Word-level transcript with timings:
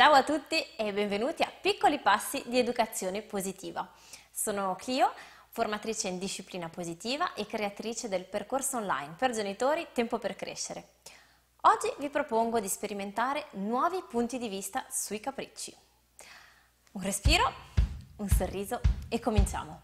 Ciao 0.00 0.14
a 0.14 0.22
tutti 0.22 0.56
e 0.76 0.94
benvenuti 0.94 1.42
a 1.42 1.52
Piccoli 1.60 1.98
Passi 1.98 2.42
di 2.46 2.58
Educazione 2.58 3.20
Positiva. 3.20 3.86
Sono 4.32 4.74
Clio, 4.74 5.12
formatrice 5.50 6.08
in 6.08 6.18
disciplina 6.18 6.70
positiva 6.70 7.34
e 7.34 7.44
creatrice 7.44 8.08
del 8.08 8.24
percorso 8.24 8.78
online 8.78 9.14
per 9.18 9.32
genitori 9.32 9.88
Tempo 9.92 10.18
per 10.18 10.36
Crescere. 10.36 10.92
Oggi 11.64 11.92
vi 11.98 12.08
propongo 12.08 12.60
di 12.60 12.68
sperimentare 12.68 13.48
nuovi 13.56 14.02
punti 14.08 14.38
di 14.38 14.48
vista 14.48 14.86
sui 14.88 15.20
capricci. 15.20 15.76
Un 16.92 17.02
respiro, 17.02 17.52
un 18.16 18.28
sorriso 18.30 18.80
e 19.06 19.20
cominciamo. 19.20 19.82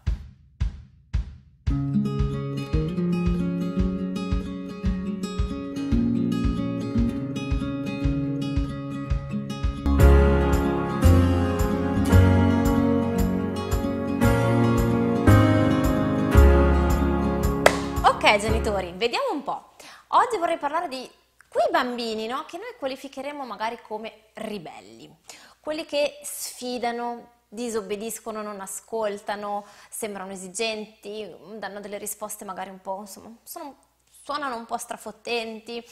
Ok 18.37 18.43
genitori, 18.43 18.93
vediamo 18.95 19.31
un 19.31 19.41
po'. 19.41 19.71
Oggi 20.09 20.37
vorrei 20.37 20.59
parlare 20.59 20.87
di 20.87 21.09
quei 21.49 21.65
bambini 21.71 22.27
no? 22.27 22.45
che 22.45 22.57
noi 22.57 22.75
qualificheremo 22.77 23.43
magari 23.43 23.79
come 23.81 24.25
ribelli, 24.33 25.11
quelli 25.59 25.85
che 25.85 26.19
sfidano, 26.21 27.31
disobbediscono, 27.47 28.43
non 28.43 28.61
ascoltano, 28.61 29.65
sembrano 29.89 30.33
esigenti, 30.33 31.27
danno 31.55 31.79
delle 31.79 31.97
risposte 31.97 32.45
magari 32.45 32.69
un 32.69 32.79
po', 32.79 32.99
insomma, 32.99 33.35
sono, 33.41 33.75
suonano 34.07 34.55
un 34.55 34.65
po' 34.67 34.77
strafottenti. 34.77 35.83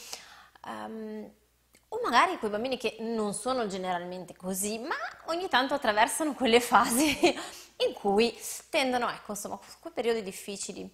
Um, 0.66 1.28
o 1.88 2.00
magari 2.04 2.38
quei 2.38 2.52
bambini 2.52 2.76
che 2.76 2.98
non 3.00 3.34
sono 3.34 3.66
generalmente 3.66 4.36
così, 4.36 4.78
ma 4.78 4.94
ogni 5.24 5.48
tanto 5.48 5.74
attraversano 5.74 6.32
quelle 6.34 6.60
fasi 6.60 7.18
in 7.88 7.92
cui 7.92 8.38
tendono, 8.70 9.08
ecco, 9.10 9.32
insomma, 9.32 9.58
quei 9.80 9.92
periodi 9.92 10.22
difficili 10.22 10.88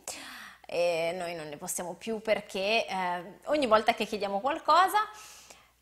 e 0.66 1.14
noi 1.16 1.34
non 1.34 1.48
ne 1.48 1.56
possiamo 1.56 1.94
più 1.94 2.20
perché 2.20 2.86
eh, 2.86 3.38
ogni 3.44 3.66
volta 3.66 3.94
che 3.94 4.06
chiediamo 4.06 4.40
qualcosa 4.40 4.98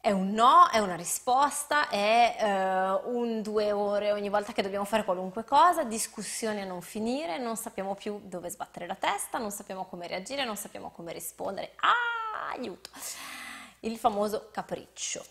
è 0.03 0.12
un 0.12 0.31
no, 0.31 0.67
è 0.70 0.78
una 0.78 0.97
risposta, 0.97 1.91
è 1.91 2.37
eh, 2.41 2.91
un 3.11 3.42
due 3.42 3.70
ore 3.70 4.12
ogni 4.12 4.31
volta 4.31 4.53
che 4.53 4.62
dobbiamo 4.62 4.87
fare 4.87 5.05
qualunque 5.05 5.45
cosa, 5.45 5.84
discussioni 5.84 6.62
a 6.62 6.64
non 6.64 6.81
finire, 6.81 7.37
non 7.37 7.56
sappiamo 7.56 7.95
più 7.95 8.19
dove 8.25 8.48
sbattere 8.48 8.87
la 8.87 8.95
testa, 8.95 9.37
non 9.37 9.50
sappiamo 9.50 9.84
come 9.84 10.06
reagire, 10.06 10.47
non 10.47 10.56
sappiamo 10.56 10.91
come 10.91 11.12
rispondere. 11.12 11.72
Ah, 11.77 12.48
aiuto! 12.53 12.89
Il 13.81 13.98
famoso 13.98 14.48
capriccio. 14.50 15.22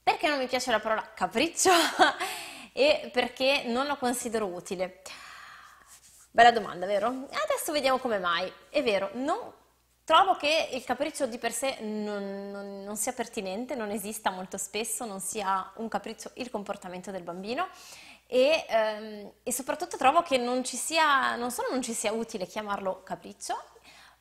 Perché 0.00 0.28
non 0.28 0.38
mi 0.38 0.46
piace 0.46 0.70
la 0.70 0.78
parola 0.78 1.10
capriccio? 1.12 1.70
e 2.72 3.10
perché 3.12 3.64
non 3.66 3.88
lo 3.88 3.96
considero 3.96 4.46
utile. 4.46 5.02
Bella 6.32 6.52
domanda, 6.52 6.86
vero? 6.86 7.08
Adesso 7.08 7.72
vediamo 7.72 7.98
come 7.98 8.18
mai. 8.18 8.52
È 8.68 8.82
vero, 8.82 9.10
non, 9.14 9.52
trovo 10.04 10.36
che 10.36 10.70
il 10.72 10.84
capriccio 10.84 11.26
di 11.26 11.38
per 11.38 11.52
sé 11.52 11.78
non, 11.80 12.50
non, 12.50 12.82
non, 12.82 12.96
sia 12.96 13.12
pertinente, 13.12 13.74
non 13.74 13.90
esista 13.90 14.30
molto 14.30 14.56
spesso, 14.56 15.04
non 15.04 15.20
sia 15.20 15.72
un 15.76 15.88
capriccio 15.88 16.30
il 16.34 16.50
comportamento 16.50 17.10
del 17.10 17.22
bambino 17.22 17.68
e, 18.26 18.64
ehm, 18.68 19.32
e 19.42 19.52
soprattutto 19.52 19.96
trovo 19.96 20.22
che 20.22 20.36
non 20.36 20.64
ci 20.64 20.76
sia, 20.76 21.36
non 21.36 21.50
solo 21.50 21.70
non 21.70 21.82
ci 21.82 21.92
sia 21.92 22.12
utile 22.12 22.46
chiamarlo 22.46 23.02
capriccio, 23.02 23.60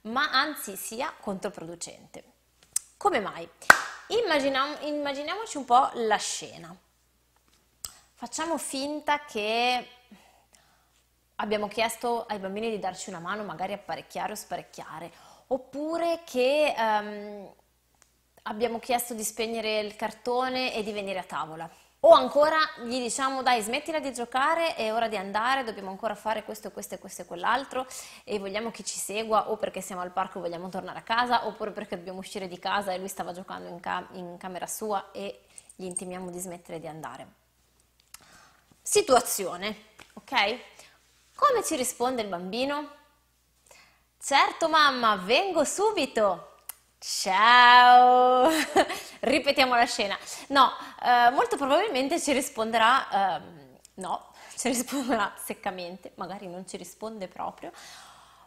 ma 0.02 0.30
anzi 0.32 0.76
sia 0.76 1.14
controproducente. 1.20 2.24
Come 2.98 3.20
mai? 3.20 3.50
Immaginiamo, 4.08 4.82
immaginiamoci 4.82 5.58
un 5.58 5.66
po' 5.66 5.90
la 5.94 6.18
scena. 6.18 6.76
Facciamo 8.14 8.58
finta 8.58 9.26
che 9.26 9.88
abbiamo 11.42 11.68
chiesto 11.68 12.26
ai 12.28 12.40
bambini 12.40 12.70
di 12.70 12.80
darci 12.80 13.10
una 13.10 13.20
mano 13.20 13.44
magari 13.44 13.74
apparecchiare 13.74 14.32
o 14.34 14.36
sparecchiare, 14.36 15.12
oppure 15.48 16.22
che 16.26 16.74
um, 16.78 17.50
abbiamo 18.44 18.80
chiesto 18.80 19.14
di 19.14 19.24
spegnere 19.24 19.80
il 19.80 19.96
cartone 19.96 20.74
e 20.74 20.84
di 20.84 20.92
venire 20.92 21.20
a 21.20 21.24
tavola. 21.24 21.70
O 22.02 22.12
ancora 22.12 22.58
gli 22.86 22.98
diciamo 23.02 23.42
dai 23.42 23.62
smettila 23.62 24.00
di 24.00 24.14
giocare, 24.14 24.76
è 24.76 24.94
ora 24.94 25.10
di 25.10 25.18
andare, 25.18 25.66
dobbiamo 25.66 25.90
ancora 25.90 26.16
fare 26.16 26.44
questo, 26.46 26.72
questo 26.72 26.96
e 26.96 26.98
questo 26.98 27.24
e 27.24 27.26
quell'altro 27.26 27.86
e 28.24 28.40
vogliamo 28.40 28.72
che 28.72 28.84
ci 28.84 28.98
segua 28.98 29.50
o 29.50 29.58
perché 29.58 29.82
siamo 29.82 30.02
al 30.02 30.12
parco 30.12 30.38
e 30.38 30.42
vogliamo 30.42 30.70
tornare 30.70 31.00
a 31.00 31.02
casa 31.02 31.46
oppure 31.46 31.72
perché 31.72 31.98
dobbiamo 31.98 32.20
uscire 32.20 32.48
di 32.48 32.58
casa 32.58 32.94
e 32.94 33.00
lui 33.00 33.10
stava 33.10 33.34
giocando 33.34 33.68
in, 33.68 33.82
ca- 33.82 34.08
in 34.14 34.38
camera 34.38 34.66
sua 34.66 35.12
e 35.12 35.42
gli 35.76 35.84
intimiamo 35.84 36.30
di 36.30 36.40
smettere 36.40 36.80
di 36.80 36.88
andare. 36.88 37.28
Situazione, 38.82 39.76
ok? 40.14 40.60
Come 41.40 41.64
ci 41.64 41.78
risponde 41.78 42.22
il 42.22 42.28
bambino? 42.28 42.90
Certo 44.22 44.68
mamma, 44.68 45.16
vengo 45.16 45.64
subito. 45.64 46.56
Ciao! 47.00 48.50
Ripetiamo 49.22 49.74
la 49.74 49.86
scena. 49.86 50.20
No, 50.50 50.70
eh, 51.02 51.30
molto 51.32 51.56
probabilmente 51.56 52.20
ci 52.20 52.34
risponderà 52.34 53.38
eh, 53.38 53.42
no, 53.94 54.34
ci 54.58 54.68
risponderà 54.68 55.34
seccamente, 55.42 56.12
magari 56.16 56.48
non 56.48 56.68
ci 56.68 56.76
risponde 56.76 57.30
proprio, 57.30 57.72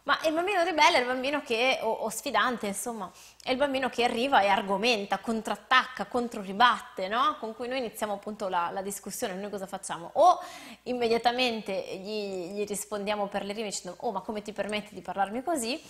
ma 0.03 0.19
il 0.25 0.33
bambino 0.33 0.63
ribelle 0.63 0.97
è 0.97 0.99
il 0.99 1.05
bambino 1.05 1.41
che, 1.41 1.79
o, 1.81 1.89
o, 1.89 2.09
sfidante, 2.09 2.67
insomma, 2.67 3.09
è 3.41 3.51
il 3.51 3.57
bambino 3.57 3.89
che 3.89 4.03
arriva 4.03 4.41
e 4.41 4.47
argomenta, 4.47 5.19
contrattacca, 5.19 6.05
controribatte, 6.05 7.07
no? 7.07 7.37
Con 7.39 7.55
cui 7.55 7.69
noi 7.69 7.77
iniziamo 7.77 8.13
appunto 8.13 8.49
la, 8.49 8.69
la, 8.71 8.81
discussione, 8.81 9.33
noi 9.35 9.49
cosa 9.49 9.65
facciamo? 9.65 10.09
O 10.13 10.39
immediatamente 10.83 11.73
gli, 12.01 12.51
gli 12.51 12.65
rispondiamo 12.65 13.27
per 13.27 13.45
le 13.45 13.53
rime 13.53 13.69
dicendo, 13.69 13.95
oh 14.01 14.11
ma 14.11 14.19
come 14.19 14.41
ti 14.41 14.51
permetti 14.51 14.93
di 14.93 15.01
parlarmi 15.01 15.41
così? 15.41 15.81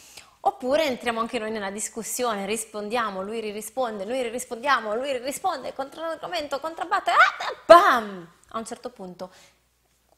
Oppure 0.41 0.85
entriamo 0.85 1.19
anche 1.19 1.39
noi 1.39 1.49
nella 1.49 1.71
discussione, 1.71 2.45
rispondiamo, 2.45 3.23
lui 3.23 3.39
risponde, 3.39 4.05
noi 4.05 4.27
rispondiamo, 4.29 4.93
lui 4.93 5.17
risponde, 5.17 5.73
controargomento, 5.73 6.59
contrabbatte, 6.59 7.11
ah, 7.11 7.63
bam! 7.65 8.29
A 8.49 8.57
un 8.59 8.65
certo 8.65 8.91
punto 8.91 9.31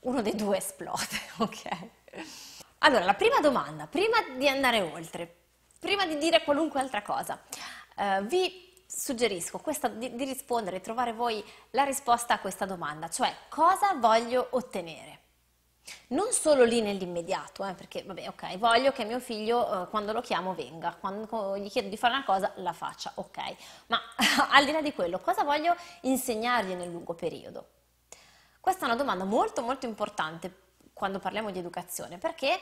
uno 0.02 0.22
dei 0.22 0.36
due 0.36 0.58
esplode, 0.58 1.22
ok? 1.40 2.55
Allora, 2.86 3.04
la 3.04 3.16
prima 3.16 3.40
domanda, 3.40 3.88
prima 3.88 4.18
di 4.38 4.48
andare 4.48 4.80
oltre, 4.80 5.38
prima 5.80 6.06
di 6.06 6.20
dire 6.20 6.44
qualunque 6.44 6.80
altra 6.80 7.02
cosa, 7.02 7.42
eh, 7.98 8.22
vi 8.26 8.84
suggerisco 8.86 9.58
questa, 9.58 9.88
di, 9.88 10.14
di 10.14 10.24
rispondere, 10.24 10.82
trovare 10.82 11.12
voi 11.12 11.44
la 11.72 11.84
risposta 11.84 12.36
a 12.36 12.40
questa 12.40 12.66
domanda, 12.66 13.10
cioè 13.10 13.36
cosa 13.50 13.96
voglio 13.96 14.50
ottenere? 14.52 15.22
Non 16.10 16.32
solo 16.32 16.64
lì 16.64 16.80
nell'immediato, 16.80 17.66
eh, 17.66 17.74
perché 17.74 18.04
vabbè, 18.04 18.28
ok, 18.28 18.58
voglio 18.60 18.92
che 18.92 19.04
mio 19.04 19.20
figlio 19.20 19.86
eh, 19.86 19.90
quando 19.90 20.14
lo 20.14 20.22
chiamo 20.22 20.54
venga, 20.54 20.94
quando 20.94 21.58
gli 21.58 21.72
chiedo 21.72 21.90
di 21.90 21.98
fare 21.98 22.14
una 22.14 22.24
cosa 22.24 22.52
la 22.58 22.74
faccia, 22.74 23.14
ok, 23.16 23.56
ma 23.88 24.00
al 24.52 24.64
di 24.64 24.72
là 24.72 24.84
di 24.84 24.94
quello, 24.94 25.18
cosa 25.18 25.44
voglio 25.44 25.76
insegnargli 26.02 26.74
nel 26.76 26.92
lungo 26.92 27.16
periodo? 27.16 27.70
Questa 28.60 28.84
è 28.84 28.86
una 28.86 28.96
domanda 28.96 29.24
molto 29.24 29.64
molto 29.64 29.88
importante 29.88 30.65
quando 30.96 31.20
parliamo 31.20 31.52
di 31.52 31.60
educazione, 31.60 32.18
perché 32.18 32.58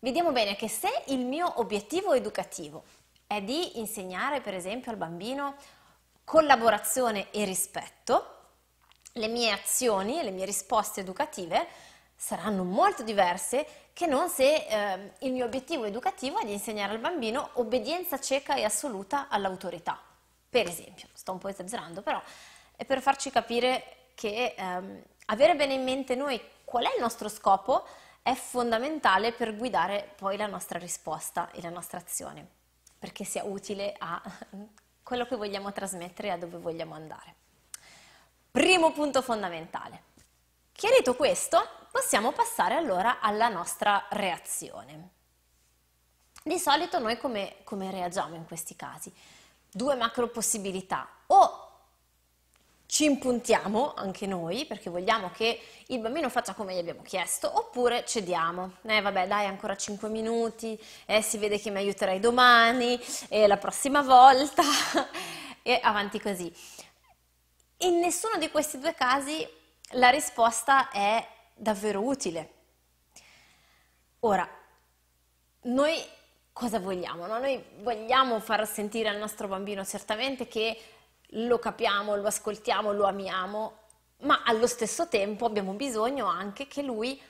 vediamo 0.00 0.32
bene 0.32 0.56
che 0.56 0.68
se 0.68 0.88
il 1.06 1.24
mio 1.24 1.60
obiettivo 1.60 2.12
educativo 2.12 2.82
è 3.28 3.40
di 3.40 3.78
insegnare 3.78 4.40
per 4.40 4.54
esempio 4.54 4.90
al 4.90 4.96
bambino 4.96 5.54
collaborazione 6.24 7.30
e 7.30 7.44
rispetto, 7.44 8.34
le 9.12 9.28
mie 9.28 9.52
azioni 9.52 10.18
e 10.18 10.24
le 10.24 10.32
mie 10.32 10.46
risposte 10.46 11.00
educative 11.00 11.66
saranno 12.16 12.64
molto 12.64 13.04
diverse 13.04 13.64
che 13.92 14.06
non 14.06 14.28
se 14.28 14.66
eh, 14.66 15.12
il 15.20 15.32
mio 15.32 15.44
obiettivo 15.44 15.84
educativo 15.84 16.40
è 16.40 16.44
di 16.44 16.52
insegnare 16.52 16.92
al 16.92 16.98
bambino 16.98 17.50
obbedienza 17.54 18.18
cieca 18.18 18.56
e 18.56 18.64
assoluta 18.64 19.28
all'autorità. 19.28 20.00
Per 20.50 20.66
esempio, 20.66 21.06
sto 21.12 21.30
un 21.30 21.38
po' 21.38 21.48
esagerando, 21.48 22.02
però 22.02 22.20
è 22.74 22.84
per 22.84 23.00
farci 23.00 23.30
capire 23.30 24.08
che 24.14 24.54
ehm, 24.56 25.02
avere 25.26 25.54
bene 25.54 25.74
in 25.74 25.84
mente 25.84 26.16
noi 26.16 26.40
qual 26.68 26.84
è 26.84 26.94
il 26.94 27.00
nostro 27.00 27.30
scopo 27.30 27.86
è 28.20 28.34
fondamentale 28.34 29.32
per 29.32 29.56
guidare 29.56 30.12
poi 30.16 30.36
la 30.36 30.46
nostra 30.46 30.78
risposta 30.78 31.50
e 31.50 31.62
la 31.62 31.70
nostra 31.70 31.96
azione, 31.96 32.46
perché 32.98 33.24
sia 33.24 33.42
utile 33.44 33.94
a 33.96 34.20
quello 35.02 35.24
che 35.24 35.36
vogliamo 35.36 35.72
trasmettere 35.72 36.28
e 36.28 36.32
a 36.32 36.36
dove 36.36 36.58
vogliamo 36.58 36.94
andare. 36.94 37.34
Primo 38.50 38.92
punto 38.92 39.22
fondamentale. 39.22 40.02
Chiarito 40.72 41.16
questo, 41.16 41.66
possiamo 41.90 42.32
passare 42.32 42.74
allora 42.74 43.20
alla 43.20 43.48
nostra 43.48 44.06
reazione. 44.10 45.08
Di 46.42 46.58
solito 46.58 46.98
noi 46.98 47.16
come, 47.16 47.60
come 47.64 47.90
reagiamo 47.90 48.34
in 48.34 48.44
questi 48.44 48.76
casi? 48.76 49.10
Due 49.70 49.94
macro 49.94 50.28
possibilità. 50.28 51.08
O 51.28 51.67
ci 52.90 53.04
impuntiamo 53.04 53.92
anche 53.94 54.26
noi 54.26 54.64
perché 54.64 54.88
vogliamo 54.88 55.30
che 55.30 55.60
il 55.88 55.98
bambino 55.98 56.30
faccia 56.30 56.54
come 56.54 56.74
gli 56.74 56.78
abbiamo 56.78 57.02
chiesto 57.02 57.50
oppure 57.54 58.06
cediamo. 58.06 58.76
Eh 58.80 59.02
vabbè 59.02 59.26
dai 59.26 59.44
ancora 59.44 59.76
5 59.76 60.08
minuti, 60.08 60.80
eh, 61.04 61.20
si 61.20 61.36
vede 61.36 61.60
che 61.60 61.70
mi 61.70 61.76
aiuterai 61.76 62.18
domani 62.18 62.98
e 63.28 63.46
la 63.46 63.58
prossima 63.58 64.00
volta 64.00 64.62
e 65.62 65.78
avanti 65.82 66.18
così. 66.18 66.50
In 67.80 67.98
nessuno 67.98 68.38
di 68.38 68.50
questi 68.50 68.78
due 68.78 68.94
casi 68.94 69.46
la 69.92 70.08
risposta 70.08 70.88
è 70.88 71.22
davvero 71.54 72.00
utile. 72.00 72.52
Ora, 74.20 74.48
noi 75.64 76.02
cosa 76.54 76.78
vogliamo? 76.78 77.26
No? 77.26 77.38
Noi 77.38 77.62
vogliamo 77.80 78.40
far 78.40 78.66
sentire 78.66 79.10
al 79.10 79.18
nostro 79.18 79.46
bambino 79.46 79.84
certamente 79.84 80.48
che 80.48 80.80
lo 81.32 81.58
capiamo, 81.58 82.16
lo 82.16 82.26
ascoltiamo, 82.26 82.92
lo 82.92 83.04
amiamo, 83.04 83.78
ma 84.20 84.42
allo 84.44 84.66
stesso 84.66 85.08
tempo 85.08 85.44
abbiamo 85.44 85.72
bisogno 85.72 86.26
anche 86.26 86.66
che 86.66 86.82
lui 86.82 87.20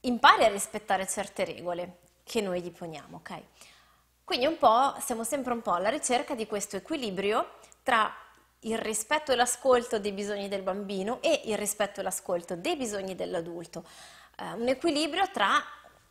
impari 0.00 0.44
a 0.44 0.48
rispettare 0.48 1.06
certe 1.06 1.44
regole 1.44 1.98
che 2.24 2.40
noi 2.40 2.60
gli 2.60 2.70
poniamo, 2.70 3.16
ok? 3.18 3.42
Quindi 4.24 4.46
un 4.46 4.58
po', 4.58 4.94
siamo 5.00 5.24
sempre 5.24 5.52
un 5.52 5.62
po' 5.62 5.72
alla 5.72 5.88
ricerca 5.88 6.34
di 6.34 6.46
questo 6.46 6.76
equilibrio 6.76 7.54
tra 7.82 8.12
il 8.60 8.78
rispetto 8.78 9.32
e 9.32 9.36
l'ascolto 9.36 9.98
dei 9.98 10.12
bisogni 10.12 10.48
del 10.48 10.62
bambino 10.62 11.20
e 11.20 11.42
il 11.46 11.58
rispetto 11.58 12.00
e 12.00 12.02
l'ascolto 12.02 12.54
dei 12.54 12.76
bisogni 12.76 13.14
dell'adulto. 13.16 13.84
Eh, 14.36 14.52
un 14.52 14.68
equilibrio 14.68 15.28
tra 15.30 15.60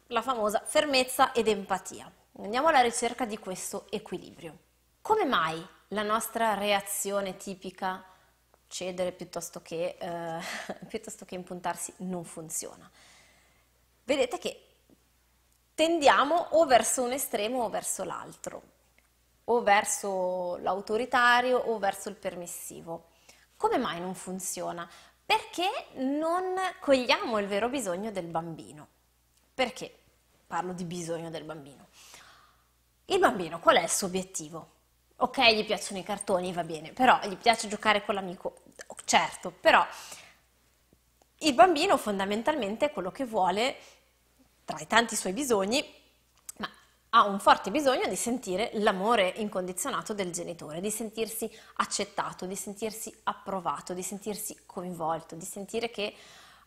la 0.07 0.21
famosa 0.21 0.61
fermezza 0.65 1.31
ed 1.31 1.47
empatia. 1.47 2.11
Andiamo 2.39 2.67
alla 2.67 2.81
ricerca 2.81 3.25
di 3.25 3.37
questo 3.37 3.85
equilibrio. 3.89 4.57
Come 5.01 5.25
mai 5.25 5.65
la 5.91 6.03
nostra 6.03 6.53
reazione 6.53 7.37
tipica 7.37 8.03
cedere 8.67 9.11
piuttosto 9.11 9.61
che, 9.61 9.97
eh, 9.99 10.39
piuttosto 10.87 11.25
che 11.25 11.35
impuntarsi 11.35 11.93
non 11.97 12.23
funziona? 12.23 12.89
Vedete 14.03 14.37
che 14.37 14.65
tendiamo 15.75 16.35
o 16.51 16.65
verso 16.65 17.03
un 17.03 17.11
estremo 17.11 17.63
o 17.63 17.69
verso 17.69 18.03
l'altro, 18.03 18.61
o 19.45 19.61
verso 19.61 20.57
l'autoritario 20.57 21.57
o 21.57 21.77
verso 21.77 22.09
il 22.09 22.15
permissivo. 22.15 23.09
Come 23.57 23.77
mai 23.77 23.99
non 23.99 24.15
funziona? 24.15 24.89
Perché 25.25 25.69
non 25.95 26.55
cogliamo 26.79 27.37
il 27.37 27.47
vero 27.47 27.69
bisogno 27.69 28.11
del 28.11 28.25
bambino. 28.25 28.87
Perché 29.53 29.93
parlo 30.47 30.73
di 30.73 30.83
bisogno 30.85 31.29
del 31.29 31.43
bambino? 31.43 31.87
Il 33.05 33.19
bambino 33.19 33.59
qual 33.59 33.77
è 33.77 33.83
il 33.83 33.89
suo 33.89 34.07
obiettivo? 34.07 34.79
Ok, 35.23 35.39
gli 35.51 35.63
piacciono 35.65 35.99
i 35.99 36.03
cartoni, 36.03 36.51
va 36.51 36.63
bene, 36.63 36.93
però 36.93 37.19
gli 37.27 37.37
piace 37.37 37.67
giocare 37.67 38.03
con 38.03 38.15
l'amico, 38.15 38.55
certo, 39.05 39.51
però 39.51 39.85
il 41.37 41.53
bambino 41.53 41.95
fondamentalmente 41.97 42.89
quello 42.89 43.11
che 43.11 43.25
vuole 43.25 43.75
tra 44.65 44.79
i 44.79 44.87
tanti 44.87 45.15
suoi 45.15 45.33
bisogni, 45.33 45.85
ma 46.57 46.67
ha 47.09 47.25
un 47.25 47.39
forte 47.39 47.69
bisogno 47.69 48.07
di 48.07 48.15
sentire 48.15 48.71
l'amore 48.73 49.31
incondizionato 49.35 50.15
del 50.15 50.31
genitore, 50.31 50.81
di 50.81 50.89
sentirsi 50.89 51.47
accettato, 51.75 52.47
di 52.47 52.55
sentirsi 52.55 53.15
approvato, 53.25 53.93
di 53.93 54.01
sentirsi 54.01 54.63
coinvolto, 54.65 55.35
di 55.35 55.45
sentire 55.45 55.91
che 55.91 56.15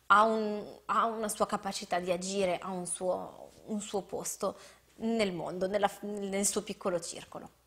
ha, 0.06 0.22
un, 0.22 0.64
ha 0.84 1.06
una 1.06 1.28
sua 1.28 1.46
capacità 1.46 1.98
di 1.98 2.12
agire, 2.12 2.60
ha 2.60 2.70
un 2.70 2.86
suo, 2.86 3.50
un 3.64 3.80
suo 3.80 4.02
posto 4.02 4.56
nel 4.98 5.32
mondo, 5.32 5.66
nella, 5.66 5.90
nel 6.02 6.46
suo 6.46 6.62
piccolo 6.62 7.00
circolo, 7.00 7.62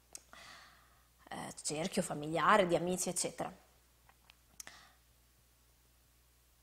eh, 1.30 1.54
cerchio 1.62 2.02
familiare, 2.02 2.68
di 2.68 2.76
amici, 2.76 3.10
eccetera. 3.10 3.52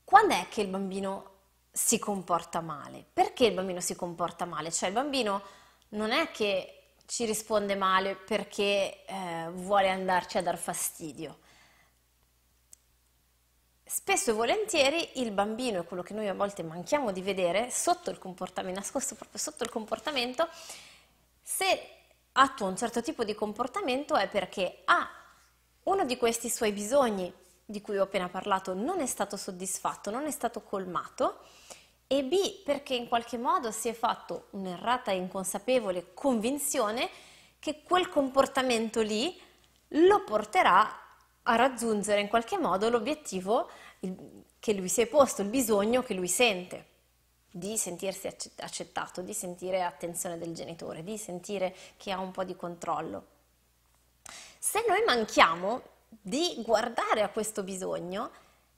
Quando 0.03 0.35
è 0.35 0.47
che 0.49 0.61
il 0.61 0.67
bambino 0.67 1.33
si 1.75 1.99
comporta 1.99 2.61
male. 2.61 3.05
Perché 3.11 3.45
il 3.45 3.53
bambino 3.53 3.81
si 3.81 3.95
comporta 3.95 4.45
male? 4.45 4.71
Cioè 4.71 4.87
il 4.87 4.95
bambino 4.95 5.41
non 5.89 6.11
è 6.11 6.31
che 6.31 6.93
ci 7.05 7.25
risponde 7.25 7.75
male 7.75 8.15
perché 8.15 9.05
eh, 9.05 9.49
vuole 9.51 9.89
andarci 9.89 10.37
a 10.37 10.41
dar 10.41 10.57
fastidio. 10.57 11.39
Spesso 13.83 14.31
e 14.31 14.33
volentieri 14.33 15.21
il 15.21 15.31
bambino, 15.31 15.81
è 15.81 15.85
quello 15.85 16.01
che 16.01 16.13
noi 16.13 16.27
a 16.27 16.33
volte 16.33 16.63
manchiamo 16.63 17.11
di 17.11 17.21
vedere, 17.21 17.69
sotto 17.69 18.09
il 18.09 18.17
comportamento, 18.17 18.79
nascosto 18.79 19.15
proprio 19.15 19.37
sotto 19.37 19.63
il 19.63 19.69
comportamento, 19.69 20.47
se 21.41 21.94
attua 22.37 22.67
un 22.67 22.77
certo 22.77 23.01
tipo 23.01 23.23
di 23.23 23.33
comportamento 23.33 24.15
è 24.15 24.27
perché 24.27 24.81
ha 24.85 25.07
uno 25.83 26.05
di 26.05 26.17
questi 26.17 26.49
suoi 26.49 26.71
bisogni 26.71 27.31
di 27.63 27.81
cui 27.81 27.97
ho 27.97 28.03
appena 28.03 28.29
parlato 28.29 28.73
non 28.73 28.99
è 28.99 29.05
stato 29.05 29.37
soddisfatto, 29.37 30.11
non 30.11 30.25
è 30.25 30.31
stato 30.31 30.61
colmato 30.61 31.39
e 32.07 32.23
B 32.23 32.63
perché 32.63 32.93
in 32.93 33.07
qualche 33.07 33.37
modo 33.37 33.71
si 33.71 33.87
è 33.87 33.93
fatto 33.93 34.47
un'errata 34.51 35.11
e 35.11 35.17
inconsapevole 35.17 36.13
convinzione 36.13 37.09
che 37.59 37.81
quel 37.83 38.09
comportamento 38.09 39.01
lì 39.01 39.39
lo 39.89 40.23
porterà 40.23 41.03
a 41.43 41.55
raggiungere 41.55 42.21
in 42.21 42.27
qualche 42.27 42.57
modo 42.57 42.89
l'obiettivo 42.89 43.69
che 44.59 44.73
lui 44.73 44.89
si 44.89 45.01
è 45.01 45.07
posto, 45.07 45.41
il 45.41 45.49
bisogno 45.49 46.03
che 46.03 46.13
lui 46.13 46.27
sente 46.27 46.93
di 47.55 47.77
sentirsi 47.77 48.27
accettato, 48.57 49.21
di 49.21 49.33
sentire 49.33 49.81
attenzione 49.81 50.37
del 50.37 50.53
genitore, 50.53 51.03
di 51.03 51.17
sentire 51.17 51.73
che 51.95 52.11
ha 52.11 52.19
un 52.19 52.31
po' 52.31 52.43
di 52.43 52.53
controllo. 52.53 53.27
Se 54.59 54.83
noi 54.85 55.01
manchiamo 55.05 55.81
di 56.09 56.61
guardare 56.65 57.21
a 57.21 57.29
questo 57.29 57.63
bisogno 57.63 58.29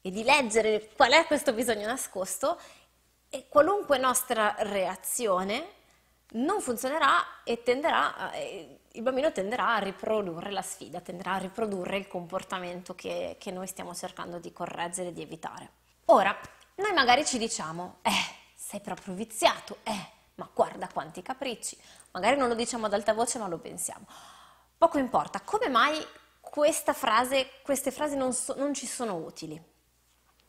e 0.01 0.11
di 0.11 0.23
leggere 0.23 0.89
qual 0.95 1.11
è 1.13 1.25
questo 1.25 1.53
bisogno 1.53 1.87
nascosto, 1.87 2.59
e 3.29 3.47
qualunque 3.49 3.97
nostra 3.97 4.55
reazione 4.59 5.69
non 6.33 6.61
funzionerà 6.61 7.43
e 7.43 7.63
tenderà, 7.63 8.31
il 8.91 9.01
bambino 9.01 9.31
tenderà 9.31 9.73
a 9.73 9.79
riprodurre 9.79 10.51
la 10.51 10.61
sfida, 10.61 11.01
tenderà 11.01 11.33
a 11.33 11.37
riprodurre 11.37 11.97
il 11.97 12.07
comportamento 12.07 12.93
che, 12.93 13.37
che 13.39 13.49
noi 13.49 13.65
stiamo 13.65 13.95
cercando 13.95 14.37
di 14.37 14.53
correggere, 14.53 15.13
di 15.13 15.23
evitare. 15.23 15.71
Ora, 16.05 16.37
noi 16.75 16.93
magari 16.93 17.25
ci 17.25 17.39
diciamo, 17.39 17.97
eh, 18.03 18.45
sei 18.67 18.81
proprio 18.81 19.13
viziato, 19.13 19.77
eh, 19.83 20.07
ma 20.35 20.49
guarda 20.53 20.89
quanti 20.91 21.21
capricci. 21.21 21.77
Magari 22.11 22.35
non 22.35 22.49
lo 22.49 22.53
diciamo 22.53 22.87
ad 22.87 22.93
alta 22.93 23.13
voce, 23.13 23.39
ma 23.39 23.47
lo 23.47 23.59
pensiamo. 23.59 24.05
Poco 24.77 24.97
importa, 24.97 25.39
come 25.39 25.69
mai 25.69 26.05
frase, 26.91 27.49
queste 27.61 27.91
frasi 27.91 28.17
non, 28.17 28.33
so, 28.33 28.55
non 28.57 28.73
ci 28.73 28.85
sono 28.85 29.15
utili? 29.15 29.57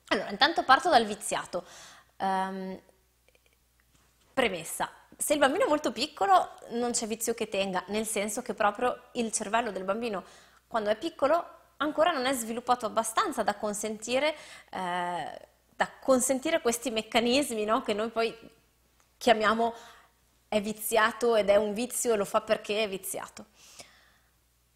Allora, 0.08 0.30
intanto 0.30 0.64
parto 0.64 0.90
dal 0.90 1.06
viziato. 1.06 1.64
Um, 2.16 2.80
premessa, 4.34 4.90
se 5.16 5.34
il 5.34 5.38
bambino 5.38 5.66
è 5.66 5.68
molto 5.68 5.92
piccolo 5.92 6.58
non 6.70 6.90
c'è 6.90 7.06
vizio 7.06 7.34
che 7.34 7.48
tenga, 7.48 7.84
nel 7.86 8.06
senso 8.06 8.42
che 8.42 8.52
proprio 8.52 9.10
il 9.12 9.30
cervello 9.30 9.70
del 9.70 9.84
bambino 9.84 10.24
quando 10.66 10.90
è 10.90 10.96
piccolo 10.96 11.58
ancora 11.76 12.10
non 12.10 12.26
è 12.26 12.32
sviluppato 12.32 12.86
abbastanza 12.86 13.44
da 13.44 13.54
consentire, 13.54 14.34
eh, 14.70 15.47
da 15.78 15.88
consentire 16.00 16.60
questi 16.60 16.90
meccanismi 16.90 17.64
no? 17.64 17.82
che 17.82 17.94
noi 17.94 18.08
poi 18.10 18.36
chiamiamo 19.16 19.72
è 20.48 20.60
viziato 20.60 21.36
ed 21.36 21.50
è 21.50 21.54
un 21.54 21.72
vizio 21.72 22.14
e 22.14 22.16
lo 22.16 22.24
fa 22.24 22.40
perché 22.40 22.82
è 22.82 22.88
viziato. 22.88 23.46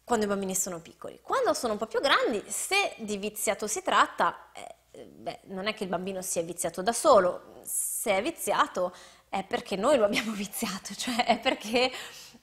Quando 0.05 0.23
i 0.23 0.29
bambini 0.29 0.55
sono 0.55 0.79
piccoli. 0.79 1.19
Quando 1.21 1.53
sono 1.53 1.73
un 1.73 1.79
po' 1.79 1.87
più 1.87 1.99
grandi, 1.99 2.41
se 2.47 2.93
di 2.99 3.17
viziato 3.17 3.67
si 3.67 3.81
tratta, 3.81 4.51
eh, 4.53 5.03
beh, 5.03 5.41
non 5.47 5.67
è 5.67 5.73
che 5.73 5.83
il 5.83 5.89
bambino 5.89 6.21
si 6.21 6.39
è 6.39 6.45
viziato 6.45 6.81
da 6.81 6.93
solo, 6.93 7.59
se 7.65 8.15
è 8.15 8.21
viziato 8.21 8.95
è 9.27 9.43
perché 9.43 9.75
noi 9.75 9.97
lo 9.97 10.05
abbiamo 10.05 10.31
viziato, 10.35 10.93
cioè 10.95 11.25
è 11.25 11.37
perché 11.37 11.91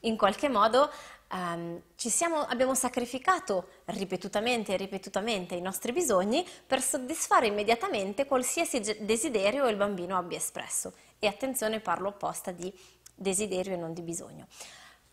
in 0.00 0.18
qualche 0.18 0.50
modo 0.50 0.92
um, 1.32 1.80
siamo, 1.96 2.40
abbiamo 2.40 2.74
sacrificato 2.74 3.68
ripetutamente 3.86 4.74
e 4.74 4.76
ripetutamente 4.76 5.54
i 5.54 5.60
nostri 5.60 5.92
bisogni 5.92 6.46
per 6.66 6.80
soddisfare 6.80 7.46
immediatamente 7.46 8.26
qualsiasi 8.26 8.80
desiderio 9.00 9.68
il 9.68 9.76
bambino 9.76 10.16
abbia 10.16 10.38
espresso. 10.38 10.92
E 11.18 11.26
attenzione, 11.26 11.80
parlo 11.80 12.08
apposta 12.08 12.50
di 12.50 12.72
desiderio 13.14 13.74
e 13.74 13.76
non 13.76 13.92
di 13.92 14.02
bisogno. 14.02 14.46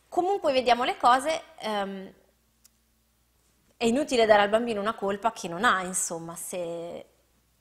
Comunque 0.07 0.53
vediamo 0.53 0.83
le 0.83 0.97
cose. 0.97 1.43
Um, 1.63 2.13
è 3.75 3.85
inutile 3.85 4.25
dare 4.25 4.41
al 4.41 4.49
bambino 4.49 4.81
una 4.81 4.95
colpa 4.95 5.31
che 5.31 5.47
non 5.47 5.63
ha, 5.63 5.83
insomma, 5.83 6.35
se 6.35 7.05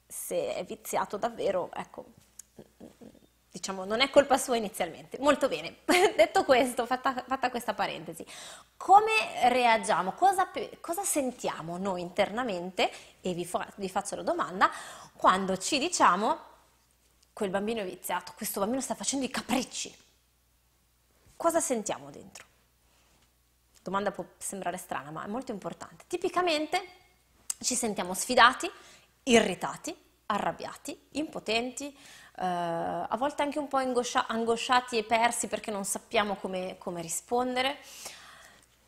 se 0.07 0.55
è 0.55 0.65
viziato 0.65 1.17
davvero, 1.17 1.71
ecco, 1.75 2.05
diciamo, 3.67 3.85
non 3.85 4.01
è 4.01 4.11
colpa 4.11 4.39
sua 4.39 4.57
inizialmente. 4.57 5.19
Molto 5.19 5.49
bene, 5.49 5.79
detto 5.85 6.45
questo, 6.45 6.87
fatta, 6.87 7.25
fatta, 7.27 7.51
questa 7.51 7.75
parentesi, 7.75 8.25
come 8.77 9.49
reagiamo, 9.49 10.13
cosa, 10.13 10.49
cosa, 10.81 11.03
sentiamo 11.03 11.77
noi 11.77 12.01
internamente, 12.01 12.91
e 13.21 13.35
vi, 13.35 13.45
fa, 13.45 13.67
vi 13.77 13.89
faccio 13.89 14.15
la 14.15 14.23
domanda, 14.23 14.71
quando 15.17 15.57
ci 15.57 15.79
diciamo 15.79 16.55
quel 17.33 17.51
bambino 17.51 17.81
è 17.81 17.85
viziato, 17.85 18.33
questo 18.37 18.61
bambino 18.61 18.81
sta 18.81 18.95
facendo 18.95 19.25
i 19.25 19.31
capricci, 19.31 19.95
cosa 21.37 21.61
sentiamo 21.61 22.11
dentro? 22.11 22.45
Domanda 23.83 24.11
può 24.11 24.25
sembrare 24.39 24.79
strana, 24.79 25.11
ma 25.11 25.25
è 25.25 25.29
molto 25.29 25.53
importante. 25.53 26.05
Tipicamente 26.09 26.83
ci 27.61 27.75
sentiamo 27.75 28.15
sfidati, 28.15 28.71
irritati, 29.25 29.97
arrabbiati, 30.27 30.99
impotenti, 31.13 31.89
eh, 31.89 32.45
a 32.45 33.17
volte 33.17 33.43
anche 33.43 33.59
un 33.59 33.69
po' 33.69 33.79
angoscia- 33.79 34.27
angosciati 34.27 34.99
e 34.99 35.05
persi 35.05 35.47
perché 35.49 35.71
non 35.71 35.85
sappiamo 35.85 36.37
come, 36.37 36.77
come 36.79 37.01
rispondere, 37.01 37.79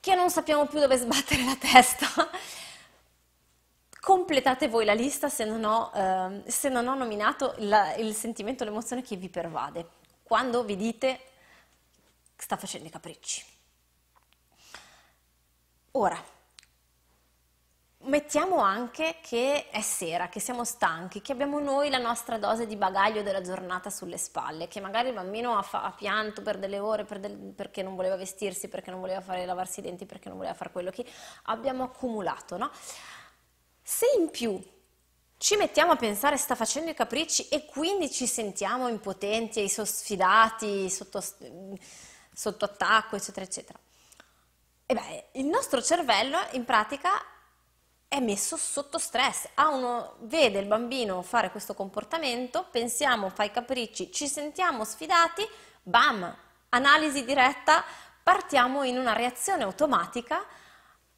che 0.01 0.15
non 0.15 0.31
sappiamo 0.31 0.67
più 0.67 0.81
dove 0.81 0.97
sbattere 0.97 1.45
la 1.45 1.57
testa. 1.57 2.07
completate 4.01 4.69
voi 4.69 4.87
la 4.87 4.95
lista 4.95 5.29
se 5.29 5.45
non 5.45 5.65
ho, 5.65 5.91
eh, 5.95 6.51
se 6.51 6.71
non 6.71 6.87
ho 6.89 6.95
nominato 6.95 7.55
la, 7.59 7.95
il 7.97 8.15
sentimento, 8.15 8.65
l'emozione 8.65 9.03
che 9.03 9.17
vi 9.17 9.29
pervade 9.29 9.87
quando 10.23 10.65
vi 10.65 10.77
dite 10.77 11.21
sta 12.37 12.57
facendo 12.57 12.87
i 12.87 12.91
capricci. 12.91 13.45
Ora, 15.93 16.23
mettiamo 18.03 18.59
anche 18.59 19.17
che 19.21 19.69
è 19.71 19.81
sera, 19.81 20.29
che 20.29 20.41
siamo 20.41 20.65
stanchi, 20.65 21.21
che 21.21 21.33
abbiamo 21.33 21.59
noi 21.59 21.91
la 21.91 21.99
nostra 21.99 22.39
dose 22.39 22.67
di 22.67 22.77
bagaglio 22.77 23.23
della 23.23 23.41
giornata 23.41 23.91
sulle 23.91 24.19
spalle, 24.19 24.69
che 24.69 24.81
magari 24.81 25.09
il 25.09 25.15
bambino 25.15 25.57
ha, 25.59 25.63
fa- 25.63 25.83
ha 25.83 25.93
pianto 25.93 26.43
per 26.43 26.59
delle 26.59 26.79
ore 26.79 27.05
per 27.05 27.19
del- 27.19 27.37
perché 27.37 27.83
non 27.83 27.97
voleva 27.97 28.17
vestirsi, 28.17 28.69
perché 28.69 28.91
non 28.91 29.01
voleva 29.01 29.21
fare 29.21 29.45
lavarsi 29.45 29.81
i 29.81 29.83
denti, 29.83 30.07
perché 30.07 30.29
non 30.29 30.39
voleva 30.39 30.55
fare 30.55 30.71
quello 30.71 30.91
che 30.91 31.05
abbiamo 31.45 31.85
accumulato, 31.85 32.57
no? 32.57 32.71
Se 33.83 34.07
in 34.19 34.31
più 34.31 34.63
ci 35.37 35.57
mettiamo 35.57 35.93
a 35.93 35.97
pensare 35.97 36.37
sta 36.37 36.55
facendo 36.55 36.91
i 36.91 36.95
capricci 36.95 37.49
e 37.49 37.65
quindi 37.67 38.11
ci 38.11 38.27
sentiamo 38.27 38.89
impotenti 38.89 39.63
e 39.63 39.69
sfidati, 39.69 40.91
sotto, 40.91 41.23
sotto 42.33 42.65
attacco, 42.65 43.17
eccetera, 43.17 43.47
eccetera. 43.47 43.79
E 44.87 44.95
beh, 44.95 45.29
il 45.33 45.47
nostro 45.47 45.83
cervello 45.83 46.39
in 46.53 46.65
pratica 46.65 47.11
è 48.09 48.21
messo 48.21 48.57
sotto 48.57 48.99
stress. 48.99 49.49
Uno, 49.57 50.15
vede 50.21 50.59
il 50.59 50.67
bambino 50.67 51.21
fare 51.23 51.51
questo 51.51 51.75
comportamento, 51.75 52.67
pensiamo, 52.71 53.29
fa 53.29 53.45
i 53.45 53.51
capricci, 53.51 54.11
ci 54.11 54.27
sentiamo 54.27 54.85
sfidati, 54.85 55.47
bam, 55.83 56.35
analisi 56.71 57.25
diretta, 57.25 57.85
partiamo 58.23 58.83
in 58.83 58.99
una 58.99 59.13
reazione 59.13 59.63
automatica 59.63 60.43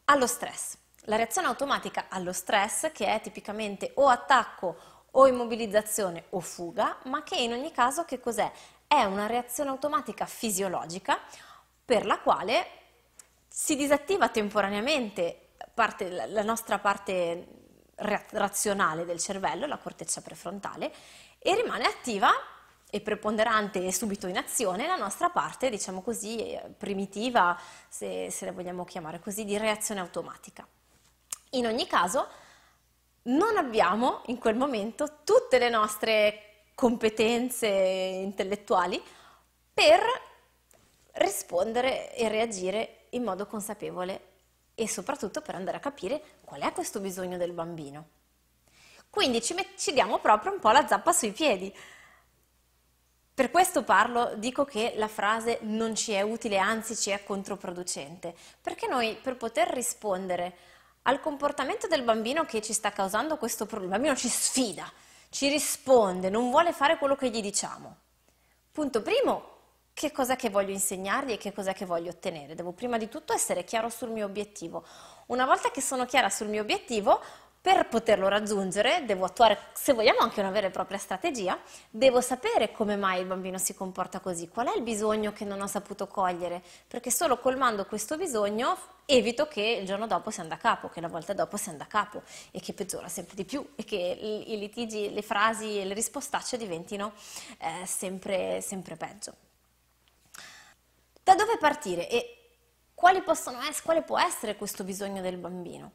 allo 0.07 0.27
stress. 0.27 0.77
La 1.05 1.17
reazione 1.17 1.47
automatica 1.47 2.07
allo 2.09 2.33
stress, 2.33 2.91
che 2.93 3.07
è 3.07 3.21
tipicamente 3.21 3.93
o 3.95 4.09
attacco 4.09 4.77
o 5.13 5.27
immobilizzazione 5.27 6.25
o 6.31 6.41
fuga, 6.41 6.99
ma 7.05 7.23
che 7.23 7.37
in 7.37 7.53
ogni 7.53 7.73
caso 7.73 8.05
che 8.05 8.21
cos'è? 8.21 8.51
È 8.87 9.05
una 9.05 9.27
reazione 9.27 9.71
automatica 9.71 10.27
fisiologica 10.27 11.19
per 11.85 12.05
la 12.05 12.19
quale 12.19 12.67
si 13.49 13.77
disattiva 13.77 14.29
temporaneamente 14.29 15.50
parte, 15.81 16.11
la 16.11 16.43
nostra 16.43 16.79
parte 16.79 17.47
razionale 17.97 19.07
del 19.07 19.19
cervello, 19.19 19.65
la 19.65 19.79
corteccia 19.79 20.21
prefrontale, 20.21 20.93
e 21.39 21.55
rimane 21.55 21.87
attiva 21.87 22.31
e 22.91 23.01
preponderante 23.01 23.83
e 23.87 23.91
subito 23.91 24.27
in 24.27 24.37
azione 24.37 24.87
la 24.87 24.97
nostra 24.97 25.31
parte, 25.31 25.71
diciamo 25.71 26.03
così, 26.03 26.55
primitiva, 26.77 27.59
se, 27.89 28.31
se 28.31 28.45
la 28.45 28.53
vogliamo 28.53 28.85
chiamare 28.85 29.21
così, 29.21 29.47
di 29.47 29.57
reazione 29.57 30.01
automatica. 30.01 30.67
In 31.53 31.65
ogni 31.65 31.87
caso, 31.87 32.29
non 33.23 33.57
abbiamo 33.57 34.21
in 34.27 34.37
quel 34.37 34.57
momento 34.57 35.21
tutte 35.25 35.59
le 35.59 35.71
nostre 35.71 36.65
competenze 36.75 37.69
intellettuali 37.69 39.03
per 39.73 40.01
rispondere 41.13 42.15
e 42.15 42.29
reagire 42.29 43.07
in 43.11 43.23
modo 43.23 43.47
consapevole 43.47 44.29
e 44.81 44.89
soprattutto 44.89 45.43
per 45.43 45.55
andare 45.55 45.77
a 45.77 45.81
capire 45.81 46.23
qual 46.43 46.63
è 46.63 46.73
questo 46.73 47.01
bisogno 47.01 47.37
del 47.37 47.53
bambino. 47.53 48.09
Quindi 49.11 49.43
ci, 49.43 49.55
ci 49.77 49.93
diamo 49.93 50.21
proprio 50.21 50.53
un 50.53 50.59
po' 50.59 50.71
la 50.71 50.87
zappa 50.87 51.13
sui 51.13 51.33
piedi. 51.33 51.75
Per 53.35 53.51
questo 53.51 53.83
parlo, 53.83 54.37
dico 54.37 54.65
che 54.65 54.95
la 54.97 55.09
frase 55.09 55.59
non 55.63 55.95
ci 55.95 56.13
è 56.13 56.23
utile, 56.23 56.57
anzi 56.57 56.97
ci 56.97 57.11
è 57.11 57.23
controproducente, 57.23 58.35
perché 58.63 58.87
noi 58.87 59.19
per 59.21 59.37
poter 59.37 59.69
rispondere 59.69 60.57
al 61.03 61.21
comportamento 61.21 61.87
del 61.87 62.03
bambino 62.03 62.45
che 62.47 62.63
ci 62.63 62.73
sta 62.73 62.91
causando 62.91 63.37
questo 63.37 63.67
problema. 63.67 63.97
Il 63.97 64.01
bambino 64.01 64.19
ci 64.19 64.29
sfida, 64.29 64.91
ci 65.29 65.49
risponde, 65.49 66.31
non 66.31 66.51
vuole 66.51 66.73
fare 66.73 66.97
quello 66.97 67.17
che 67.17 67.29
gli 67.29 67.43
diciamo. 67.43 67.97
Punto 68.73 69.03
primo, 69.03 69.59
che 69.93 70.13
cosa 70.13 70.37
che 70.37 70.51
voglio 70.51 70.73
insegnargli 70.73 71.33
e 71.33 71.39
che 71.39 71.53
cosa 71.53 71.73
che 71.73 71.85
voglio 71.85 72.11
ottenere. 72.11 72.55
Devo 72.55 72.73
prima 72.73 72.99
di 72.99 73.09
tutto 73.09 73.33
essere 73.33 73.65
chiaro 73.65 73.89
sul 73.89 74.11
mio 74.11 74.27
obiettivo. 74.27 74.85
Una 75.27 75.45
volta 75.45 75.71
che 75.71 75.81
sono 75.81 76.07
chiara 76.07 76.31
sul 76.31 76.49
mio 76.49 76.63
obiettivo, 76.63 77.21
per 77.63 77.89
poterlo 77.89 78.29
raggiungere 78.29 79.05
devo 79.05 79.27
attuare, 79.27 79.59
se 79.75 79.93
vogliamo, 79.93 80.21
anche 80.21 80.41
una 80.41 80.51
vera 80.51 80.69
e 80.69 80.71
propria 80.71 80.97
strategia, 80.97 81.59
devo 81.91 82.23
sapere 82.23 82.73
come 82.73 82.97
mai 82.97 83.21
il 83.21 83.27
bambino 83.27 83.59
si 83.59 83.75
comporta 83.75 84.21
così, 84.21 84.49
qual 84.49 84.69
è 84.69 84.77
il 84.77 84.83
bisogno 84.83 85.33
che 85.33 85.45
non 85.45 85.61
ho 85.61 85.67
saputo 85.67 86.07
cogliere, 86.07 86.63
perché 86.89 87.11
solo 87.11 87.39
colmando 87.39 87.85
questo 87.85 88.17
bisogno 88.17 88.79
evito 89.05 89.47
che 89.47 89.79
il 89.81 89.85
giorno 89.85 90.07
dopo 90.07 90.31
sia 90.31 90.45
da 90.45 90.57
capo, 90.57 90.89
che 90.89 91.03
la 91.03 91.09
volta 91.09 91.35
dopo 91.35 91.59
sia 91.59 91.73
da 91.73 91.87
capo 91.87 92.23
e 92.51 92.61
che 92.61 92.73
peggiora 92.73 93.09
sempre 93.09 93.35
di 93.35 93.45
più 93.45 93.73
e 93.75 93.85
che 93.85 93.97
i 93.97 94.59
litigi, 94.59 95.13
le 95.13 95.23
frasi 95.23 95.81
e 95.81 95.85
le 95.85 95.93
rispostacce 95.93 96.57
diventino 96.57 97.13
eh, 97.59 97.85
sempre, 97.85 98.63
sempre 98.63 98.97
peggio. 98.97 99.50
Da 101.31 101.37
dove 101.37 101.59
partire 101.59 102.09
e 102.09 102.39
quali 102.93 103.23
essere, 103.25 103.85
quale 103.85 104.03
può 104.03 104.19
essere 104.19 104.57
questo 104.57 104.83
bisogno 104.83 105.23
del 105.23 105.37
bambino? 105.37 105.93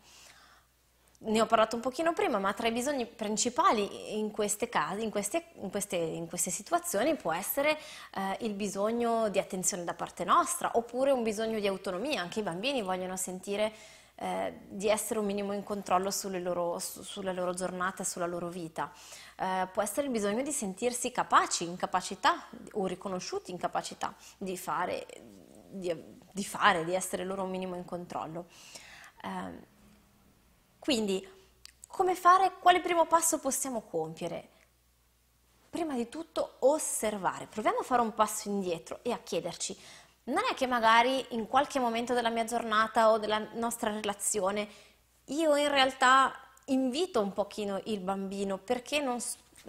ne 1.18 1.42
ho 1.42 1.46
parlato 1.46 1.76
un 1.76 1.82
pochino 1.82 2.14
prima, 2.14 2.40
ma 2.40 2.54
tra 2.54 2.68
i 2.68 2.72
bisogni 2.72 3.06
principali 3.06 4.18
in 4.18 4.32
queste 4.32 4.70
casi, 4.70 5.04
in 5.04 5.10
queste, 5.10 5.48
in 5.56 5.70
queste, 5.70 5.98
in 5.98 6.28
queste 6.28 6.52
situazioni 6.52 7.16
può 7.16 7.34
essere 7.34 7.78
eh, 8.14 8.38
il 8.46 8.54
bisogno 8.54 9.28
di 9.28 9.40
attenzione 9.40 9.84
da 9.84 9.94
parte 9.94 10.24
nostra 10.24 10.72
oppure 10.76 11.12
un 11.12 11.22
bisogno 11.22 11.60
di 11.60 11.68
autonomia. 11.68 12.22
Anche 12.22 12.40
i 12.40 12.44
bambini 12.44 12.82
vogliono 12.82 13.18
sentire 13.18 13.74
eh, 14.16 14.60
di 14.70 14.88
essere 14.88 15.20
un 15.20 15.26
minimo 15.26 15.52
in 15.54 15.64
controllo 15.64 16.10
loro, 16.40 16.80
su, 16.80 17.04
sulle 17.04 17.34
loro 17.34 17.54
giornate, 17.54 18.04
sulla 18.04 18.26
loro 18.26 18.50
vita. 18.50 18.92
Eh, 19.38 19.68
può 19.72 19.82
essere 19.82 20.08
il 20.08 20.12
bisogno 20.12 20.42
di 20.42 20.52
sentirsi 20.52 21.12
capaci, 21.12 21.66
incapacità 21.66 22.48
o 22.74 22.86
riconosciuti 22.88 23.52
incapacità 23.52 24.16
di 24.38 24.58
fare, 24.58 25.06
di, 25.70 25.94
di, 26.32 26.44
fare, 26.46 26.86
di 26.86 26.94
essere 26.94 27.26
loro 27.26 27.44
un 27.44 27.50
minimo 27.50 27.76
in 27.76 27.86
controllo. 27.86 28.48
Eh, 29.22 29.74
quindi, 30.80 31.28
come 31.88 32.16
fare? 32.16 32.54
Quale 32.60 32.80
primo 32.80 33.06
passo 33.06 33.40
possiamo 33.40 33.82
compiere? 33.82 34.50
Prima 35.70 35.96
di 35.96 36.08
tutto 36.08 36.56
osservare. 36.60 37.48
Proviamo 37.48 37.80
a 37.80 37.84
fare 37.84 38.02
un 38.02 38.14
passo 38.14 38.48
indietro 38.48 39.00
e 39.02 39.12
a 39.12 39.18
chiederci, 39.18 39.78
non 40.26 40.44
è 40.50 40.54
che 40.54 40.68
magari 40.68 41.26
in 41.30 41.48
qualche 41.48 41.80
momento 41.80 42.14
della 42.14 42.30
mia 42.30 42.46
giornata 42.46 43.12
o 43.12 43.18
della 43.18 43.40
nostra 43.54 43.92
relazione 43.92 44.68
io 45.26 45.56
in 45.56 45.70
realtà 45.70 46.34
invito 46.66 47.22
un 47.22 47.34
pochino 47.34 47.82
il 47.86 48.00
bambino 48.00 48.58
perché 48.58 49.00
non, 49.00 49.18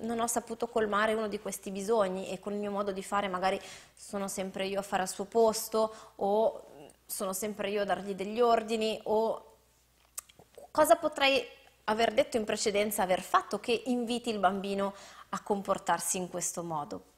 non, 0.00 0.20
ho 0.20 0.26
saputo 0.26 0.68
colmare 0.68 1.14
uno 1.14 1.28
di 1.28 1.40
questi 1.40 1.70
bisogni 1.70 2.30
e 2.30 2.38
con 2.38 2.52
il 2.52 2.58
mio 2.58 2.70
modo 2.70 2.92
di 2.92 3.02
fare 3.02 3.28
magari 3.28 3.60
sono 3.94 4.28
sempre 4.28 4.66
io 4.66 4.80
a 4.80 4.82
fare 4.82 5.02
al 5.02 5.08
suo 5.08 5.24
posto 5.24 5.94
o 6.16 6.64
sono 7.04 7.32
sempre 7.32 7.70
io 7.70 7.82
a 7.82 7.84
dargli 7.84 8.14
degli 8.14 8.40
ordini 8.40 8.98
o 9.04 9.46
Cosa 10.76 10.96
potrei 10.96 11.42
aver 11.84 12.12
detto 12.12 12.36
in 12.36 12.44
precedenza, 12.44 13.02
aver 13.02 13.22
fatto 13.22 13.58
che 13.58 13.84
inviti 13.86 14.28
il 14.28 14.38
bambino 14.38 14.92
a 15.30 15.42
comportarsi 15.42 16.18
in 16.18 16.28
questo 16.28 16.62
modo? 16.62 17.15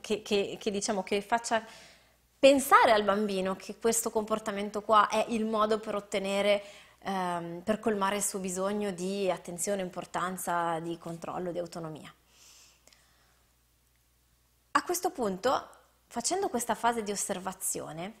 Che, 0.00 0.22
che, 0.22 0.56
che, 0.60 0.70
diciamo, 0.70 1.02
che 1.02 1.22
faccia 1.22 1.64
pensare 2.38 2.92
al 2.92 3.04
bambino 3.04 3.56
che 3.56 3.78
questo 3.78 4.10
comportamento 4.10 4.82
qua 4.82 5.08
è 5.08 5.24
il 5.28 5.46
modo 5.46 5.78
per 5.78 5.94
ottenere, 5.94 6.62
ehm, 6.98 7.62
per 7.62 7.78
colmare 7.78 8.16
il 8.16 8.22
suo 8.22 8.38
bisogno 8.38 8.90
di 8.90 9.30
attenzione, 9.30 9.80
importanza, 9.80 10.78
di 10.80 10.98
controllo, 10.98 11.52
di 11.52 11.58
autonomia. 11.58 12.12
A 14.72 14.82
questo 14.82 15.10
punto, 15.10 15.68
facendo 16.06 16.48
questa 16.48 16.74
fase 16.74 17.02
di 17.02 17.12
osservazione, 17.12 18.14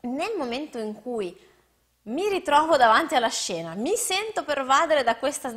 nel 0.00 0.34
momento 0.36 0.78
in 0.78 0.92
cui 1.00 1.38
mi 2.02 2.28
ritrovo 2.28 2.76
davanti 2.76 3.14
alla 3.14 3.28
scena, 3.28 3.74
mi 3.74 3.94
sento 3.96 4.44
pervadere 4.44 5.02
da 5.02 5.16
questa, 5.16 5.50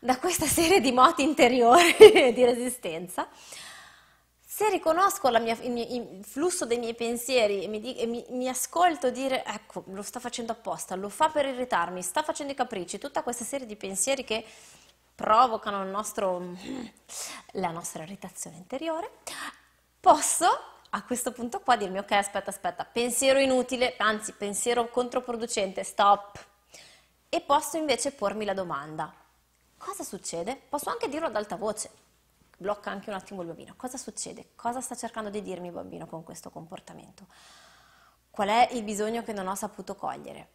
da 0.00 0.18
questa 0.18 0.46
serie 0.46 0.80
di 0.80 0.92
moti 0.92 1.22
interiori 1.22 1.94
di 2.32 2.44
resistenza. 2.44 3.28
Se 4.56 4.70
riconosco 4.70 5.28
mia, 5.38 5.56
il, 5.60 5.70
mio, 5.70 5.84
il, 5.86 6.24
flusso 6.24 6.64
dei 6.64 6.78
miei 6.78 6.94
pensieri 6.94 7.64
e, 7.64 7.68
mi, 7.68 7.94
e 7.94 8.06
mi, 8.06 8.24
mi, 8.30 8.48
ascolto 8.48 9.10
dire, 9.10 9.44
ecco, 9.44 9.84
lo 9.88 10.00
sta 10.00 10.18
facendo 10.18 10.52
apposta, 10.52 10.94
lo 10.94 11.10
fa 11.10 11.28
per 11.28 11.44
irritarmi, 11.44 12.02
sta 12.02 12.22
facendo 12.22 12.52
i 12.52 12.56
capricci, 12.56 12.98
tutta 12.98 13.22
questa 13.22 13.44
serie 13.44 13.66
di 13.66 13.76
pensieri 13.76 14.24
che 14.24 14.42
provocano 15.14 15.84
nostro, 15.84 16.56
la 17.52 17.70
nostra 17.70 18.04
irritazione 18.04 18.56
interiore, 18.56 19.10
posso 20.00 20.46
a 20.88 21.02
questo 21.02 21.32
punto 21.32 21.60
qua 21.60 21.76
dirmi 21.76 21.98
ok 21.98 22.12
aspetta 22.12 22.48
aspetta, 22.48 22.86
pensiero 22.86 23.38
inutile, 23.38 23.94
anzi 23.98 24.32
pensiero 24.32 24.88
controproducente, 24.88 25.84
stop. 25.84 26.42
E 27.28 27.40
posso 27.42 27.76
invece 27.76 28.12
pormi 28.12 28.46
la 28.46 28.54
domanda, 28.54 29.12
cosa 29.86 30.02
succede? 30.02 30.60
Posso 30.68 30.90
anche 30.90 31.08
dirlo 31.08 31.28
ad 31.28 31.36
alta 31.36 31.54
voce, 31.54 31.90
blocca 32.56 32.90
anche 32.90 33.10
un 33.10 33.16
attimo 33.16 33.42
il 33.42 33.46
bambino, 33.46 33.74
cosa 33.76 33.96
succede? 33.96 34.48
Cosa 34.56 34.80
sta 34.80 34.96
cercando 34.96 35.30
di 35.30 35.42
dirmi 35.42 35.68
il 35.68 35.72
bambino 35.72 36.06
con 36.06 36.24
questo 36.24 36.50
comportamento? 36.50 37.26
Qual 38.30 38.48
è 38.48 38.68
il 38.72 38.82
bisogno 38.82 39.22
che 39.22 39.32
non 39.32 39.46
ho 39.46 39.54
saputo 39.54 39.94
cogliere? 39.94 40.54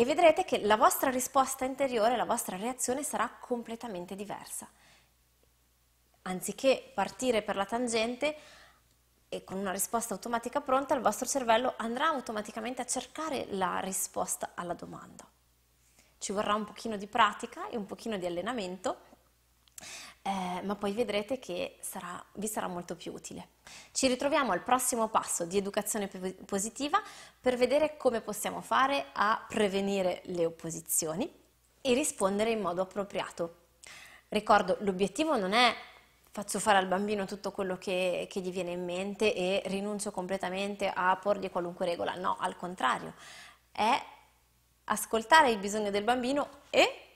e 0.00 0.04
vedrete 0.06 0.46
che 0.46 0.64
la 0.64 0.78
vostra 0.78 1.10
risposta 1.10 1.66
interiore, 1.66 2.16
la 2.16 2.24
vostra 2.24 2.56
reazione 2.56 3.02
sarà 3.02 3.28
completamente 3.38 4.16
diversa. 4.16 4.66
Anziché 6.22 6.90
partire 6.94 7.42
per 7.42 7.54
la 7.54 7.66
tangente 7.66 8.34
e 9.28 9.44
con 9.44 9.58
una 9.58 9.72
risposta 9.72 10.14
automatica 10.14 10.62
pronta, 10.62 10.94
il 10.94 11.02
vostro 11.02 11.26
cervello 11.26 11.74
andrà 11.76 12.06
automaticamente 12.06 12.80
a 12.80 12.86
cercare 12.86 13.44
la 13.50 13.80
risposta 13.80 14.52
alla 14.54 14.72
domanda. 14.72 15.28
Ci 16.20 16.32
vorrà 16.32 16.52
un 16.52 16.66
pochino 16.66 16.98
di 16.98 17.06
pratica 17.06 17.70
e 17.70 17.78
un 17.78 17.86
pochino 17.86 18.18
di 18.18 18.26
allenamento, 18.26 18.98
eh, 20.20 20.60
ma 20.62 20.76
poi 20.76 20.92
vedrete 20.92 21.38
che 21.38 21.78
sarà, 21.80 22.22
vi 22.34 22.46
sarà 22.46 22.66
molto 22.66 22.94
più 22.94 23.14
utile. 23.14 23.48
Ci 23.90 24.06
ritroviamo 24.06 24.52
al 24.52 24.62
prossimo 24.62 25.08
passo 25.08 25.46
di 25.46 25.56
educazione 25.56 26.08
positiva 26.44 27.00
per 27.40 27.56
vedere 27.56 27.96
come 27.96 28.20
possiamo 28.20 28.60
fare 28.60 29.06
a 29.14 29.42
prevenire 29.48 30.20
le 30.26 30.44
opposizioni 30.44 31.26
e 31.80 31.94
rispondere 31.94 32.50
in 32.50 32.60
modo 32.60 32.82
appropriato. 32.82 33.54
Ricordo, 34.28 34.76
l'obiettivo 34.80 35.38
non 35.38 35.54
è 35.54 35.74
faccio 36.32 36.60
fare 36.60 36.76
al 36.76 36.86
bambino 36.86 37.24
tutto 37.24 37.50
quello 37.50 37.78
che, 37.78 38.28
che, 38.30 38.40
gli 38.40 38.52
viene 38.52 38.72
in 38.72 38.84
mente 38.84 39.34
e 39.34 39.62
rinuncio 39.68 40.10
completamente 40.10 40.86
a 40.94 41.16
porgli 41.16 41.50
qualunque 41.50 41.86
regola. 41.86 42.14
No, 42.14 42.36
al 42.38 42.58
contrario, 42.58 43.14
è 43.72 43.98
ascoltare 44.90 45.50
il 45.50 45.58
bisogno 45.58 45.90
del 45.90 46.04
bambino 46.04 46.48
e 46.70 47.06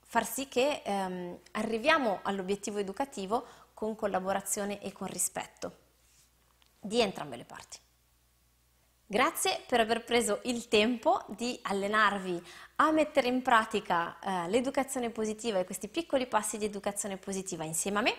far 0.00 0.26
sì 0.26 0.48
che 0.48 0.82
ehm, 0.84 1.38
arriviamo 1.52 2.20
all'obiettivo 2.22 2.78
educativo 2.78 3.46
con 3.74 3.94
collaborazione 3.94 4.80
e 4.80 4.92
con 4.92 5.06
rispetto 5.06 5.76
di 6.80 7.00
entrambe 7.00 7.36
le 7.36 7.44
parti. 7.44 7.78
Grazie 9.06 9.62
per 9.66 9.80
aver 9.80 10.04
preso 10.04 10.40
il 10.44 10.68
tempo 10.68 11.24
di 11.28 11.58
allenarvi 11.62 12.42
a 12.76 12.90
mettere 12.92 13.28
in 13.28 13.42
pratica 13.42 14.18
eh, 14.18 14.48
l'educazione 14.48 15.10
positiva 15.10 15.58
e 15.58 15.64
questi 15.64 15.88
piccoli 15.88 16.26
passi 16.26 16.58
di 16.58 16.64
educazione 16.64 17.16
positiva 17.16 17.64
insieme 17.64 17.98
a 17.98 18.02
me. 18.02 18.14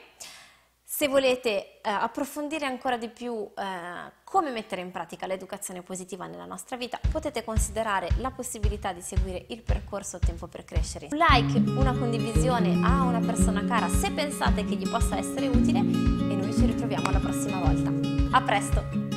Se 1.02 1.08
volete 1.08 1.50
eh, 1.50 1.90
approfondire 1.90 2.68
ancora 2.68 2.96
di 2.96 3.10
più 3.10 3.34
eh, 3.34 4.12
come 4.24 4.52
mettere 4.52 4.82
in 4.82 4.92
pratica 4.92 5.26
l'educazione 5.26 5.82
positiva 5.82 6.28
nella 6.28 6.46
nostra 6.46 6.78
vita, 6.78 7.00
potete 7.10 7.44
considerare 7.44 8.10
la 8.18 8.30
possibilità 8.30 8.94
di 8.94 9.02
seguire 9.02 9.46
il 9.48 9.64
percorso 9.64 10.20
Tempo 10.20 10.46
per 10.46 10.64
Crescere. 10.64 11.08
Un 11.10 11.18
like, 11.18 11.58
una 11.72 11.98
condivisione 11.98 12.86
a 12.86 13.02
una 13.02 13.20
persona 13.20 13.66
cara 13.66 13.90
se 13.90 14.12
pensate 14.12 14.64
che 14.64 14.76
gli 14.76 14.88
possa 14.88 15.18
essere 15.18 15.48
utile 15.48 15.80
e 15.80 16.36
noi 16.36 16.54
ci 16.54 16.68
ritroviamo 16.68 17.10
alla 17.10 17.18
prossima 17.18 17.58
volta. 17.58 18.38
A 18.38 18.42
presto! 18.44 19.11